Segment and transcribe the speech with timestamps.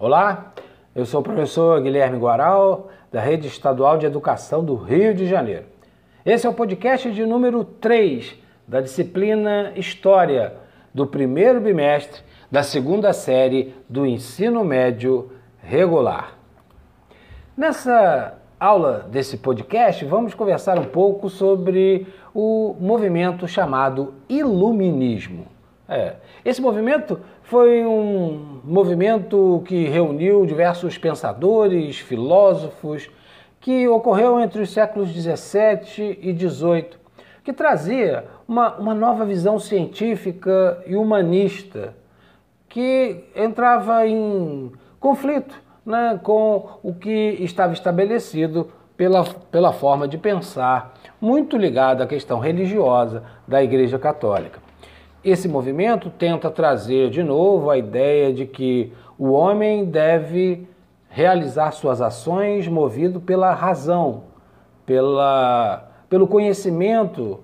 [0.00, 0.52] Olá,
[0.94, 5.64] eu sou o professor Guilherme Guaral, da Rede Estadual de Educação do Rio de Janeiro.
[6.24, 10.54] Esse é o podcast de número 3 da disciplina História
[10.94, 16.38] do primeiro bimestre da segunda série do ensino médio regular.
[17.56, 25.57] Nessa aula desse podcast, vamos conversar um pouco sobre o movimento chamado Iluminismo.
[25.88, 33.08] É, esse movimento foi um movimento que reuniu diversos pensadores, filósofos,
[33.58, 36.98] que ocorreu entre os séculos 17 e 18,
[37.42, 41.94] que trazia uma, uma nova visão científica e humanista,
[42.68, 44.70] que entrava em
[45.00, 52.06] conflito né, com o que estava estabelecido pela, pela forma de pensar, muito ligada à
[52.06, 54.67] questão religiosa da Igreja Católica.
[55.24, 60.68] Esse movimento tenta trazer de novo a ideia de que o homem deve
[61.08, 64.24] realizar suas ações movido pela razão,
[64.86, 67.40] pela, pelo conhecimento,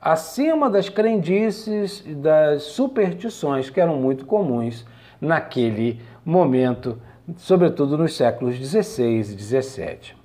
[0.00, 4.86] acima das crendices e das superstições que eram muito comuns
[5.20, 6.98] naquele momento,
[7.36, 10.16] sobretudo nos séculos 16 e 17.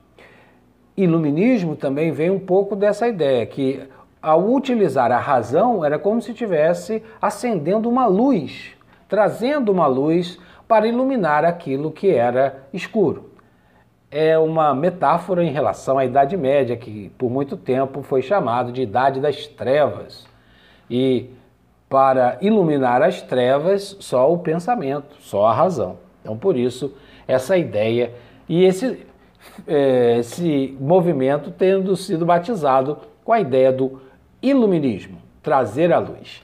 [0.95, 3.81] Iluminismo também vem um pouco dessa ideia que
[4.25, 8.71] ao utilizar a razão, era como se estivesse acendendo uma luz,
[9.07, 13.29] trazendo uma luz para iluminar aquilo que era escuro.
[14.09, 18.81] É uma metáfora em relação à Idade Média, que por muito tempo foi chamado de
[18.81, 20.25] Idade das Trevas.
[20.89, 21.29] E
[21.87, 25.99] para iluminar as trevas, só o pensamento, só a razão.
[26.23, 26.95] Então, por isso,
[27.27, 28.11] essa ideia
[28.49, 29.05] e esse,
[29.67, 34.04] é, esse movimento tendo sido batizado com a ideia do
[34.47, 36.43] iluminismo, trazer a luz.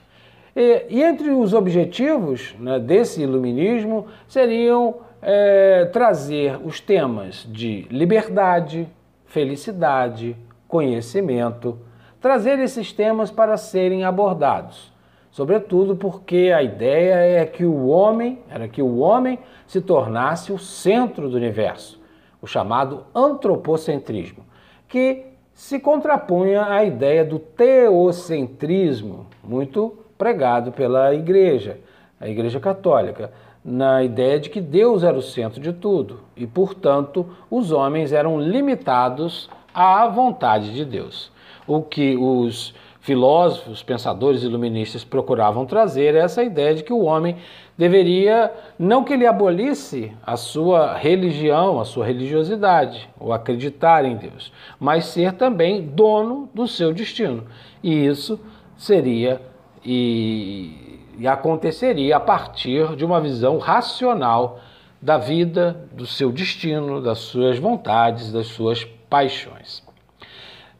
[0.54, 8.88] E, e entre os objetivos né, desse iluminismo seriam é, trazer os temas de liberdade,
[9.24, 10.36] felicidade,
[10.68, 11.78] conhecimento,
[12.20, 14.92] trazer esses temas para serem abordados.
[15.30, 20.58] Sobretudo porque a ideia é que o homem, era que o homem se tornasse o
[20.58, 21.98] centro do universo,
[22.40, 24.44] o chamado antropocentrismo,
[24.86, 25.31] que
[25.62, 31.78] se contrapunha à ideia do teocentrismo, muito pregado pela Igreja,
[32.20, 33.32] a Igreja Católica,
[33.64, 38.40] na ideia de que Deus era o centro de tudo e, portanto, os homens eram
[38.40, 41.30] limitados à vontade de Deus.
[41.64, 47.36] O que os filósofos, pensadores iluministas procuravam trazer essa ideia de que o homem
[47.76, 54.52] deveria, não que ele abolisse a sua religião, a sua religiosidade, ou acreditar em Deus,
[54.78, 57.44] mas ser também dono do seu destino.
[57.82, 58.38] E isso
[58.76, 59.42] seria
[59.84, 64.60] e, e aconteceria a partir de uma visão racional
[65.00, 69.82] da vida, do seu destino, das suas vontades, das suas paixões.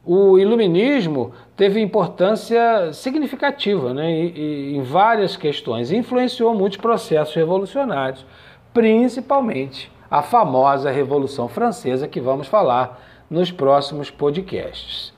[0.04, 8.26] O iluminismo teve importância significativa né, e, e, em várias questões, influenciou muitos processos revolucionários,
[8.74, 15.14] principalmente a famosa Revolução Francesa, que vamos falar nos próximos podcasts.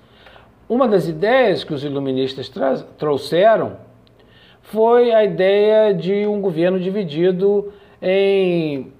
[0.68, 2.50] Uma das ideias que os iluministas
[2.98, 3.78] trouxeram
[4.60, 8.92] foi a ideia de um governo dividido em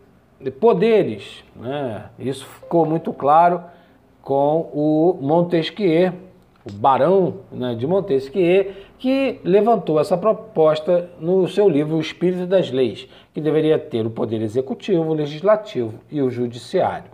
[0.60, 1.44] poderes.
[1.54, 2.04] Né?
[2.18, 3.62] Isso ficou muito claro
[4.24, 6.12] com o Montesquieu,
[6.64, 12.70] o barão né, de Montesquieu, que levantou essa proposta no seu livro O Espírito das
[12.70, 17.12] Leis, que deveria ter o poder executivo, o legislativo e o judiciário.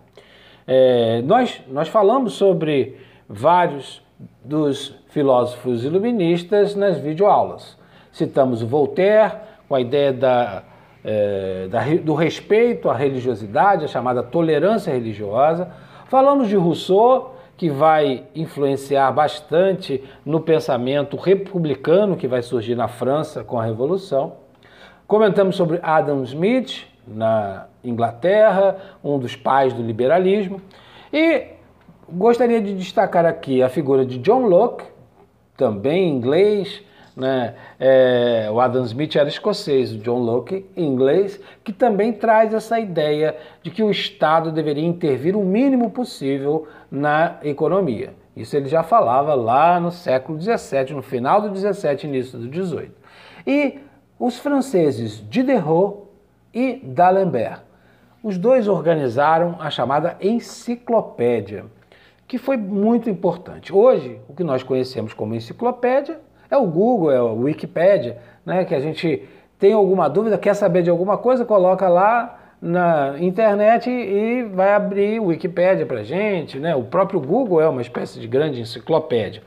[0.66, 2.97] É, nós, nós falamos sobre
[3.28, 4.00] vários
[4.44, 7.77] dos filósofos iluministas nas videoaulas.
[8.12, 9.34] Citamos Voltaire,
[9.69, 10.62] com a ideia da,
[11.04, 15.72] é, da, do respeito à religiosidade, a chamada tolerância religiosa.
[16.10, 23.44] Falamos de Rousseau, que vai influenciar bastante no pensamento republicano que vai surgir na França
[23.44, 24.32] com a Revolução.
[25.06, 30.60] Comentamos sobre Adam Smith, na Inglaterra, um dos pais do liberalismo.
[31.12, 31.45] E
[32.09, 34.86] gostaria de destacar aqui a figura de John Locke,
[35.56, 36.83] também inglês,
[37.16, 37.54] né?
[37.78, 43.36] É, o Adam Smith era escocês, o John Locke inglês, que também traz essa ideia
[43.62, 48.15] de que o Estado deveria intervir o mínimo possível na economia.
[48.36, 52.92] Isso ele já falava lá no século XVII, no final do XVII, início do XVIII.
[53.47, 53.80] E
[54.18, 56.04] os franceses Diderot
[56.54, 57.63] e D'Alembert,
[58.22, 61.65] os dois organizaram a chamada enciclopédia,
[62.28, 63.74] que foi muito importante.
[63.74, 68.74] Hoje, o que nós conhecemos como enciclopédia é o Google, é a Wikipédia, né, que
[68.74, 69.22] a gente
[69.58, 75.20] tem alguma dúvida, quer saber de alguma coisa, coloca lá na internet e vai abrir
[75.20, 76.74] Wikipédia para gente, né?
[76.74, 79.42] O próprio Google é uma espécie de grande enciclopédia.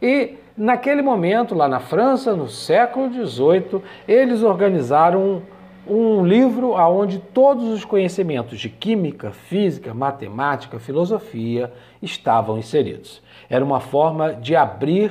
[0.00, 5.42] E naquele momento, lá na França, no século XVIII, eles organizaram
[5.88, 13.20] um, um livro onde todos os conhecimentos de química, física, matemática, filosofia estavam inseridos.
[13.50, 15.10] Era uma forma de abrir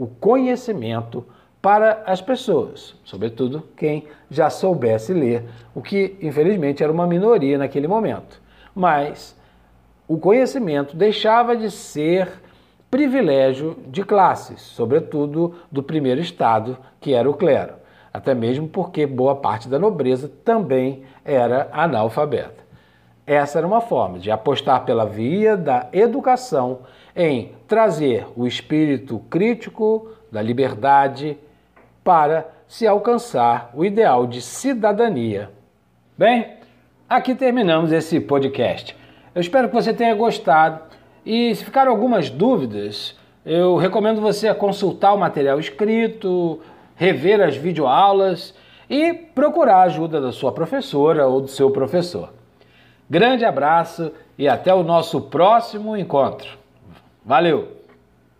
[0.00, 1.26] o conhecimento
[1.60, 5.44] para as pessoas, sobretudo quem já soubesse ler,
[5.74, 8.40] o que infelizmente era uma minoria naquele momento.
[8.74, 9.38] Mas
[10.08, 12.30] o conhecimento deixava de ser
[12.90, 17.74] privilégio de classes, sobretudo do primeiro estado, que era o clero,
[18.10, 22.59] até mesmo porque boa parte da nobreza também era analfabeta.
[23.30, 26.80] Essa era uma forma de apostar pela via da educação
[27.14, 31.38] em trazer o espírito crítico da liberdade
[32.02, 35.48] para se alcançar o ideal de cidadania.
[36.18, 36.56] Bem,
[37.08, 38.96] aqui terminamos esse podcast.
[39.32, 40.80] Eu espero que você tenha gostado
[41.24, 43.16] e se ficaram algumas dúvidas,
[43.46, 46.58] eu recomendo você consultar o material escrito,
[46.96, 48.52] rever as videoaulas
[48.88, 52.39] e procurar a ajuda da sua professora ou do seu professor.
[53.10, 56.56] Grande abraço e até o nosso próximo encontro.
[57.24, 57.79] Valeu!